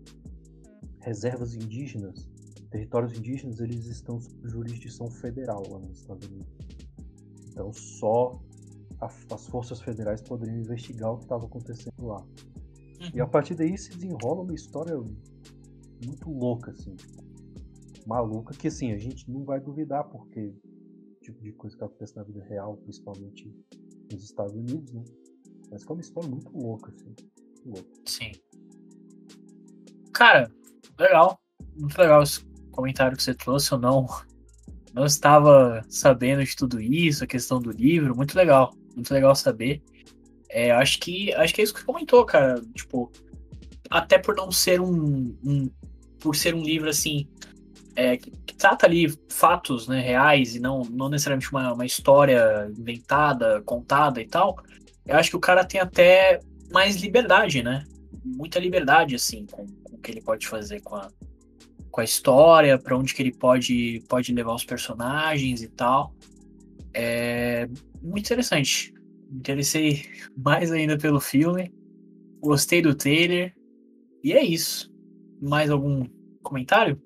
reservas 1.00 1.54
indígenas, 1.54 2.28
territórios 2.70 3.16
indígenas, 3.16 3.60
eles 3.60 3.86
estão 3.86 4.20
sob 4.20 4.36
jurisdição 4.48 5.08
federal 5.10 5.62
lá 5.70 5.78
nos 5.78 6.00
Estados 6.00 6.26
Unidos. 6.28 6.48
Então 7.50 7.72
só 7.72 8.38
a- 9.00 9.10
as 9.32 9.46
forças 9.46 9.80
federais 9.80 10.20
poderiam 10.22 10.58
investigar 10.58 11.12
o 11.12 11.18
que 11.18 11.24
estava 11.24 11.46
acontecendo 11.46 12.06
lá. 12.06 12.24
E 13.14 13.20
a 13.20 13.26
partir 13.26 13.54
daí 13.54 13.76
se 13.78 13.90
desenrola 13.90 14.42
uma 14.42 14.54
história 14.54 14.96
muito 16.04 16.30
louca, 16.30 16.72
assim. 16.72 16.96
Maluca, 18.06 18.54
que 18.54 18.68
assim, 18.68 18.92
a 18.92 18.98
gente 18.98 19.30
não 19.30 19.44
vai 19.44 19.60
duvidar, 19.60 20.04
porque 20.04 20.52
tipo 21.26 21.42
de 21.42 21.52
coisa 21.52 21.76
que 21.76 21.84
acontece 21.84 22.16
na 22.16 22.22
vida 22.22 22.44
real, 22.44 22.76
principalmente 22.76 23.52
nos 24.12 24.22
Estados 24.24 24.54
Unidos, 24.54 24.92
né? 24.92 25.02
Mas 25.70 25.84
que 25.84 25.90
é 25.90 25.94
uma 25.94 26.00
história 26.00 26.28
muito 26.28 26.56
louca, 26.56 26.92
assim. 26.92 27.06
Muito 27.06 27.66
louca. 27.66 27.90
Sim. 28.06 28.32
Cara, 30.12 30.50
legal. 30.98 31.40
Muito 31.76 31.98
legal 31.98 32.22
esse 32.22 32.44
comentário 32.70 33.16
que 33.16 33.22
você 33.22 33.34
trouxe. 33.34 33.72
Eu 33.72 33.78
não, 33.78 34.06
não 34.94 35.04
estava 35.04 35.84
sabendo 35.88 36.44
de 36.44 36.54
tudo 36.54 36.80
isso, 36.80 37.24
a 37.24 37.26
questão 37.26 37.60
do 37.60 37.70
livro. 37.70 38.16
Muito 38.16 38.36
legal. 38.36 38.72
Muito 38.94 39.12
legal 39.12 39.34
saber. 39.34 39.82
É, 40.48 40.70
acho 40.70 41.00
que 41.00 41.34
acho 41.34 41.52
que 41.52 41.60
é 41.60 41.64
isso 41.64 41.74
que 41.74 41.80
você 41.80 41.86
comentou, 41.86 42.24
cara. 42.24 42.60
Tipo, 42.74 43.10
até 43.90 44.18
por 44.18 44.36
não 44.36 44.50
ser 44.52 44.80
um, 44.80 45.36
um- 45.44 45.70
por 46.20 46.34
ser 46.36 46.54
um 46.54 46.62
livro 46.62 46.88
assim 46.88 47.28
é, 47.96 48.18
que, 48.18 48.30
que 48.30 48.54
trata 48.54 48.86
ali 48.86 49.12
fatos 49.30 49.88
né, 49.88 50.00
reais 50.00 50.54
e 50.54 50.60
não, 50.60 50.82
não 50.82 51.08
necessariamente 51.08 51.50
uma, 51.50 51.72
uma 51.72 51.86
história 51.86 52.70
inventada, 52.78 53.62
contada 53.62 54.20
e 54.20 54.26
tal. 54.26 54.58
Eu 55.06 55.16
acho 55.16 55.30
que 55.30 55.36
o 55.36 55.40
cara 55.40 55.64
tem 55.64 55.80
até 55.80 56.40
mais 56.70 56.96
liberdade, 56.96 57.62
né? 57.62 57.84
Muita 58.22 58.58
liberdade, 58.58 59.14
assim, 59.14 59.46
com, 59.46 59.66
com 59.82 59.96
o 59.96 59.98
que 59.98 60.10
ele 60.10 60.20
pode 60.20 60.46
fazer 60.46 60.82
com 60.82 60.94
a, 60.94 61.08
com 61.90 62.00
a 62.02 62.04
história, 62.04 62.78
para 62.78 62.96
onde 62.96 63.14
que 63.14 63.22
ele 63.22 63.32
pode, 63.32 64.04
pode 64.08 64.32
levar 64.32 64.54
os 64.54 64.64
personagens 64.64 65.62
e 65.62 65.68
tal. 65.68 66.14
É 66.92 67.66
muito 68.02 68.26
interessante. 68.26 68.92
Me 69.30 69.38
interessei 69.38 70.04
mais 70.36 70.70
ainda 70.70 70.98
pelo 70.98 71.20
filme. 71.20 71.72
Gostei 72.40 72.82
do 72.82 72.94
trailer. 72.94 73.54
E 74.22 74.32
é 74.32 74.42
isso. 74.42 74.92
Mais 75.40 75.70
algum 75.70 76.04
comentário? 76.42 77.00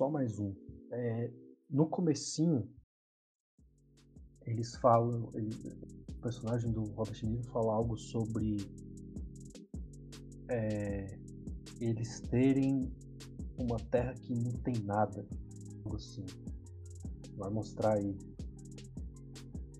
Só 0.00 0.08
mais 0.08 0.38
um. 0.38 0.54
É, 0.92 1.30
no 1.68 1.86
comecinho, 1.86 2.66
eles 4.46 4.74
falam. 4.76 5.30
Ele, 5.34 5.50
o 6.08 6.14
personagem 6.22 6.72
do 6.72 6.84
Robert 6.84 7.22
Niro 7.22 7.42
fala 7.50 7.74
algo 7.74 7.98
sobre 7.98 8.56
é, 10.48 11.18
eles 11.82 12.18
terem 12.30 12.90
uma 13.58 13.76
terra 13.90 14.14
que 14.14 14.32
não 14.32 14.52
tem 14.62 14.74
nada. 14.84 15.28
Algo 15.84 15.96
assim. 15.96 16.24
Vai 17.36 17.50
mostrar 17.50 17.98
aí. 17.98 18.16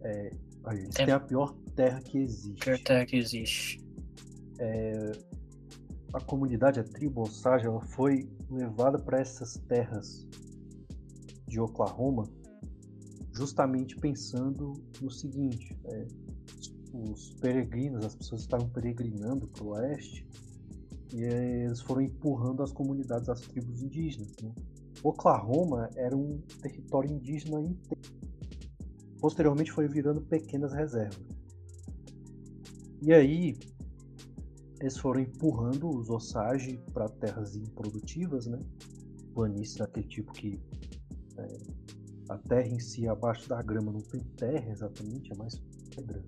É, 0.02 0.36
eles 0.70 0.96
É. 0.96 1.06
têm 1.06 1.14
a 1.14 1.20
pior 1.20 1.54
terra 1.74 1.98
que 2.02 2.18
existe. 2.18 2.62
Pior 2.62 2.78
terra 2.80 3.06
que 3.06 3.16
existe. 3.16 3.82
É, 4.58 5.12
a 6.12 6.20
comunidade, 6.20 6.80
a 6.80 6.84
tribo 6.84 7.22
Osage, 7.22 7.66
ela 7.66 7.80
foi 7.80 8.28
levada 8.50 8.98
para 8.98 9.20
essas 9.20 9.54
terras 9.68 10.26
de 11.46 11.60
Oklahoma 11.60 12.24
justamente 13.32 13.96
pensando 13.96 14.72
no 15.00 15.10
seguinte: 15.10 15.78
é, 15.84 16.06
os 16.92 17.34
peregrinos, 17.40 18.04
as 18.04 18.14
pessoas 18.14 18.42
estavam 18.42 18.68
peregrinando 18.68 19.46
para 19.48 19.64
o 19.64 19.68
oeste 19.68 20.26
e 21.12 21.22
eles 21.22 21.80
foram 21.80 22.02
empurrando 22.02 22.62
as 22.62 22.72
comunidades, 22.72 23.28
as 23.28 23.40
tribos 23.40 23.82
indígenas. 23.82 24.32
Né? 24.42 24.52
Oklahoma 25.02 25.88
era 25.96 26.16
um 26.16 26.40
território 26.60 27.10
indígena 27.10 27.60
inteiro. 27.60 28.00
Posteriormente 29.20 29.72
foi 29.72 29.88
virando 29.88 30.20
pequenas 30.22 30.72
reservas. 30.72 31.20
E 33.02 33.12
aí 33.12 33.56
eles 34.80 34.96
foram 34.98 35.20
empurrando 35.20 35.88
os 35.90 36.08
Osage 36.08 36.78
para 36.92 37.08
terras 37.08 37.54
improdutivas, 37.54 38.46
né? 38.46 38.58
Planícies 39.34 39.76
daquele 39.76 40.06
tipo 40.08 40.32
que 40.32 40.60
é, 41.38 41.58
a 42.30 42.38
terra 42.38 42.68
em 42.68 42.80
si 42.80 43.06
abaixo 43.06 43.48
da 43.48 43.62
grama 43.62 43.92
não 43.92 44.00
tem 44.00 44.20
terra 44.36 44.70
exatamente, 44.70 45.32
é 45.32 45.36
mais 45.36 45.60
pedra. 45.94 46.22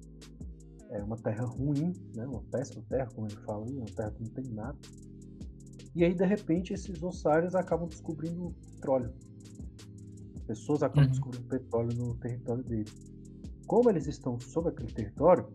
É 0.90 1.02
uma 1.02 1.16
terra 1.16 1.44
ruim, 1.46 1.92
né? 2.14 2.26
Uma 2.26 2.42
péssima 2.42 2.82
terra, 2.88 3.08
como 3.14 3.26
ele 3.26 3.36
fala 3.36 3.64
aí, 3.66 3.76
uma 3.76 3.86
terra 3.86 4.10
que 4.10 4.22
não 4.22 4.30
tem 4.30 4.44
nada. 4.52 4.78
E 5.94 6.04
aí 6.04 6.14
de 6.14 6.24
repente 6.24 6.72
esses 6.74 7.02
ossários 7.02 7.54
acabam 7.54 7.88
descobrindo 7.88 8.54
petróleo. 8.74 9.12
Pessoas 10.46 10.82
acabam 10.82 11.04
Uhum. 11.04 11.10
descobrindo 11.10 11.48
petróleo 11.48 11.96
no 11.96 12.14
território 12.16 12.62
deles. 12.64 12.92
Como 13.66 13.88
eles 13.88 14.06
estão 14.06 14.38
sobre 14.40 14.70
aquele 14.70 14.92
território, 14.92 15.48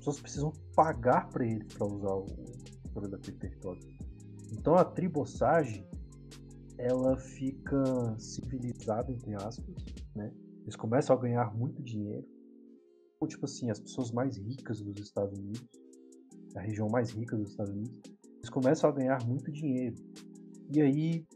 pessoas 0.00 0.20
precisam 0.20 0.52
pagar 0.74 1.28
para 1.28 1.46
eles 1.46 1.72
para 1.72 1.86
usar 1.86 2.14
o 2.14 2.26
petróleo 2.82 3.10
daquele 3.10 3.36
território. 3.36 3.80
Então 4.52 4.74
a 4.74 4.84
tribo 4.84 5.20
Osage, 5.20 5.86
ela 6.78 7.16
fica 7.16 8.18
civilizada 8.18 9.12
entre 9.12 9.34
aspas, 9.34 9.74
né? 10.16 10.32
Eles 10.62 10.76
começam 10.76 11.16
a 11.16 11.20
ganhar 11.20 11.54
muito 11.54 11.82
dinheiro. 11.82 12.26
Ou, 13.20 13.28
Tipo 13.28 13.44
assim, 13.44 13.70
as 13.70 13.78
pessoas 13.78 14.10
mais 14.10 14.36
ricas 14.38 14.80
dos 14.80 14.98
Estados 14.98 15.38
Unidos, 15.38 15.68
a 16.56 16.60
região 16.60 16.88
mais 16.88 17.10
rica 17.10 17.36
dos 17.36 17.50
Estados 17.50 17.72
Unidos, 17.72 18.00
eles 18.38 18.50
começam 18.50 18.88
a 18.88 18.92
ganhar 18.92 19.26
muito 19.26 19.52
dinheiro. 19.52 19.96
E 20.72 20.80
aí 20.80 21.26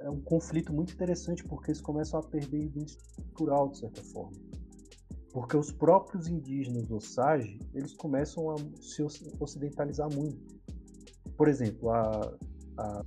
é 0.00 0.10
um 0.10 0.20
conflito 0.20 0.72
muito 0.72 0.92
interessante 0.92 1.42
porque 1.44 1.70
eles 1.70 1.80
começam 1.80 2.20
a 2.20 2.22
perder 2.22 2.64
identidade 2.64 3.14
cultural 3.16 3.70
de 3.70 3.78
certa 3.78 4.02
forma. 4.04 4.53
Porque 5.34 5.56
os 5.56 5.72
próprios 5.72 6.28
indígenas 6.28 6.88
Osage, 6.92 7.58
eles 7.74 7.92
começam 7.96 8.50
a 8.50 8.54
se 8.80 9.02
oc- 9.02 9.34
ocidentalizar 9.40 10.08
muito. 10.14 10.38
Por 11.36 11.48
exemplo, 11.48 11.90
a, 11.90 12.36
a 12.78 13.04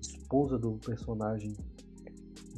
esposa 0.00 0.58
do 0.58 0.78
personagem 0.78 1.54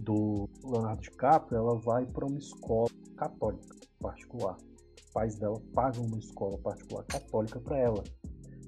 do 0.02 0.48
Leonardo 0.64 1.02
DiCaprio, 1.02 1.58
ela 1.58 1.76
vai 1.80 2.06
para 2.06 2.26
uma 2.26 2.38
escola 2.38 2.88
católica 3.16 3.76
particular. 3.98 4.56
Os 4.56 5.10
pais 5.12 5.34
dela 5.34 5.60
pagam 5.74 6.04
uma 6.04 6.18
escola 6.18 6.56
particular 6.58 7.04
católica 7.06 7.58
para 7.58 7.78
ela. 7.78 8.04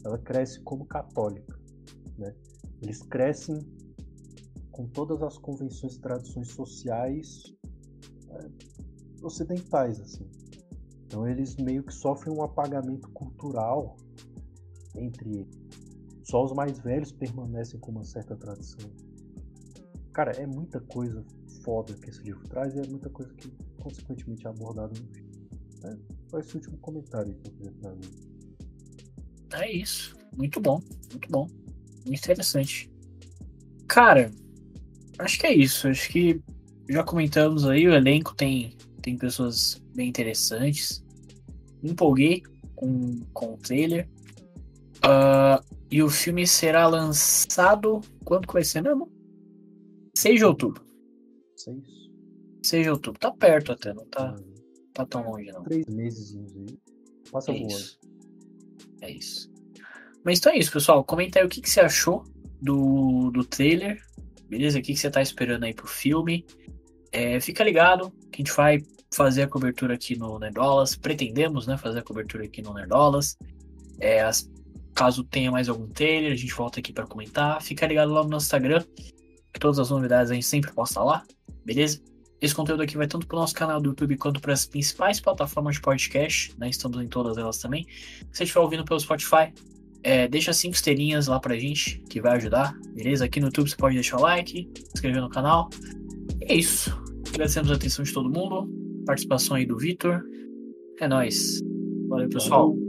Ela 0.05 0.19
cresce 0.19 0.61
como 0.63 0.85
católica, 0.87 1.57
né? 2.19 2.35
Eles 2.83 3.03
crescem 3.03 3.57
com 4.73 4.89
todas 4.89 5.23
as 5.23 5.39
convenções 5.39 5.95
e 5.95 6.01
tradições 6.01 6.49
sociais 6.49 7.57
ocidentais, 9.23 10.01
assim. 10.01 10.27
Então 11.07 11.27
eles 11.27 11.57
meio 11.57 11.83
que 11.83 11.93
sofrem 11.93 12.35
um 12.35 12.43
apagamento 12.43 13.09
cultural 13.11 13.97
entre 14.95 15.39
eles. 15.39 15.59
Só 16.25 16.45
os 16.45 16.53
mais 16.53 16.79
velhos 16.79 17.11
permanecem 17.11 17.81
com 17.81 17.91
uma 17.91 18.05
certa 18.05 18.37
tradição. 18.37 18.91
Cara, 20.13 20.33
é 20.33 20.47
muita 20.47 20.81
coisa 20.81 21.25
foda 21.65 21.95
que 21.95 22.11
esse 22.11 22.23
livro 22.23 22.47
traz 22.49 22.75
e 22.75 22.81
é 22.81 22.87
muita 22.87 23.09
coisa 23.09 23.33
que, 23.35 23.51
consequentemente, 23.79 24.47
é 24.47 24.51
abordada 24.51 24.89
no 24.89 25.07
filme. 25.15 25.31
É, 25.85 25.97
foi 26.29 26.41
esse 26.41 26.55
último 26.57 26.77
comentário 26.79 27.35
que 27.35 27.49
eu 27.49 27.55
queria 27.55 27.73
trazer. 27.81 28.11
É 29.55 29.73
isso. 29.73 30.17
Muito 30.37 30.61
bom. 30.61 30.83
Muito 31.11 31.29
bom. 31.31 31.47
Muito 32.05 32.19
interessante. 32.19 32.91
Cara, 33.87 34.31
acho 35.19 35.39
que 35.39 35.47
é 35.47 35.55
isso. 35.55 35.89
Acho 35.89 36.11
que 36.11 36.43
já 36.89 37.03
comentamos 37.05 37.67
aí, 37.67 37.87
o 37.87 37.95
elenco 37.95 38.35
tem, 38.35 38.77
tem 39.03 39.17
pessoas 39.17 39.83
bem 39.95 40.09
interessantes. 40.09 41.05
Me 41.83 41.91
empolguei 41.91 42.43
com, 42.75 43.21
com 43.33 43.55
o 43.55 43.59
trailer. 43.59 44.09
Ah, 45.03 45.63
e 45.91 46.03
o 46.03 46.09
filme 46.11 46.47
será 46.47 46.87
lançado. 46.87 48.01
Quando 48.25 48.47
que 48.47 48.53
vai 48.53 48.65
ser 48.65 48.83
mesmo? 48.83 49.11
6 50.17 50.39
de 50.39 50.45
outubro. 50.45 50.85
Seis, 51.57 51.79
6 52.65 52.83
de 52.85 52.91
outubro. 52.91 53.21
Tá 53.21 53.31
perto 53.31 53.73
até, 53.73 53.95
não 53.95 54.05
tá, 54.07 54.35
ah, 54.37 54.43
tá 54.93 55.07
tão 55.07 55.31
longe 55.31 55.51
não. 55.53 55.63
três 55.63 55.87
meses 55.87 56.37
aí. 56.37 56.79
Passa 57.31 57.53
É 57.53 57.55
voando. 57.55 57.73
isso. 57.73 57.99
É 59.01 59.11
isso. 59.11 59.53
Mas 60.25 60.39
então 60.39 60.53
é 60.53 60.59
isso, 60.59 60.73
pessoal. 60.73 61.05
Comenta 61.05 61.39
aí 61.39 61.47
o 61.47 61.49
que, 61.49 61.61
que 61.61 61.71
você 61.71 61.81
achou 61.81 62.25
do, 62.61 63.31
do 63.31 63.45
trailer. 63.45 64.03
Beleza? 64.49 64.79
O 64.79 64.83
que, 64.83 64.93
que 64.93 64.99
você 64.99 65.11
tá 65.11 65.23
esperando 65.23 65.65
aí 65.65 65.73
pro 65.75 65.87
filme. 65.87 66.45
É, 67.13 67.41
fica 67.41 67.65
ligado 67.65 68.11
que 68.31 68.43
a 68.43 68.45
gente 68.45 68.53
vai 68.55 68.83
fazer 69.13 69.43
a 69.43 69.49
cobertura 69.49 69.95
aqui 69.95 70.17
no 70.17 70.39
Nerdolas. 70.39 70.95
Pretendemos, 70.97 71.67
né? 71.67 71.77
Fazer 71.77 72.01
a 72.01 72.03
cobertura 72.03 72.45
aqui 72.45 72.61
no 72.63 72.75
Nerdolas. 72.75 73.37
É, 73.99 74.21
as- 74.21 74.51
caso 74.95 75.23
tenha 75.23 75.51
mais 75.51 75.69
algum 75.69 75.87
trailer, 75.87 76.33
a 76.33 76.37
gente 76.37 76.53
volta 76.53 76.81
aqui 76.81 76.93
para 76.93 77.07
comentar. 77.07 77.63
Fica 77.63 77.87
ligado 77.87 78.13
lá 78.13 78.23
no 78.23 78.29
nosso 78.29 78.47
Instagram. 78.47 78.85
Que 79.53 79.61
todas 79.61 79.79
as 79.79 79.91
novidades 79.91 80.31
a 80.31 80.35
gente 80.35 80.47
sempre 80.47 80.73
posta 80.73 81.03
lá. 81.03 81.25
Beleza? 81.65 82.01
Esse 82.41 82.55
conteúdo 82.55 82.83
aqui 82.83 82.97
vai 82.97 83.07
tanto 83.07 83.27
pro 83.27 83.37
nosso 83.39 83.55
canal 83.55 83.81
do 83.81 83.89
YouTube 83.91 84.17
quanto 84.17 84.41
para 84.41 84.53
as 84.53 84.65
principais 84.67 85.19
plataformas 85.21 85.77
de 85.77 85.81
podcast, 85.81 86.55
né? 86.59 86.69
Estamos 86.69 87.01
em 87.01 87.09
todas 87.09 87.37
elas 87.37 87.59
também. 87.59 87.85
Se 87.85 88.27
você 88.33 88.45
estiver 88.45 88.61
ouvindo 88.61 88.85
pelo 88.85 89.01
Spotify, 89.01 89.53
é, 90.05 90.29
deixa 90.29 90.53
cinco 90.53 90.75
estrelinhas 90.75 91.27
lá 91.27 91.41
pra 91.41 91.57
gente, 91.57 91.99
que 92.09 92.21
vai 92.21 92.37
ajudar, 92.37 92.77
beleza? 92.95 93.25
Aqui 93.25 93.41
no 93.41 93.47
YouTube 93.47 93.69
você 93.69 93.77
pode 93.77 93.95
deixar 93.97 94.19
o 94.19 94.21
like, 94.21 94.71
se 94.75 94.85
inscrever 94.95 95.21
no 95.21 95.29
canal. 95.29 95.69
É 96.49 96.55
isso. 96.55 96.91
Agradecemos 97.29 97.71
a 97.71 97.75
atenção 97.75 98.03
de 98.03 98.13
todo 98.13 98.31
mundo, 98.31 98.67
participação 99.05 99.57
aí 99.57 99.67
do 99.67 99.77
Vitor. 99.77 100.23
É 100.99 101.07
nóis. 101.07 101.61
Valeu, 102.09 102.29
pessoal. 102.29 102.73
Falou. 102.73 102.88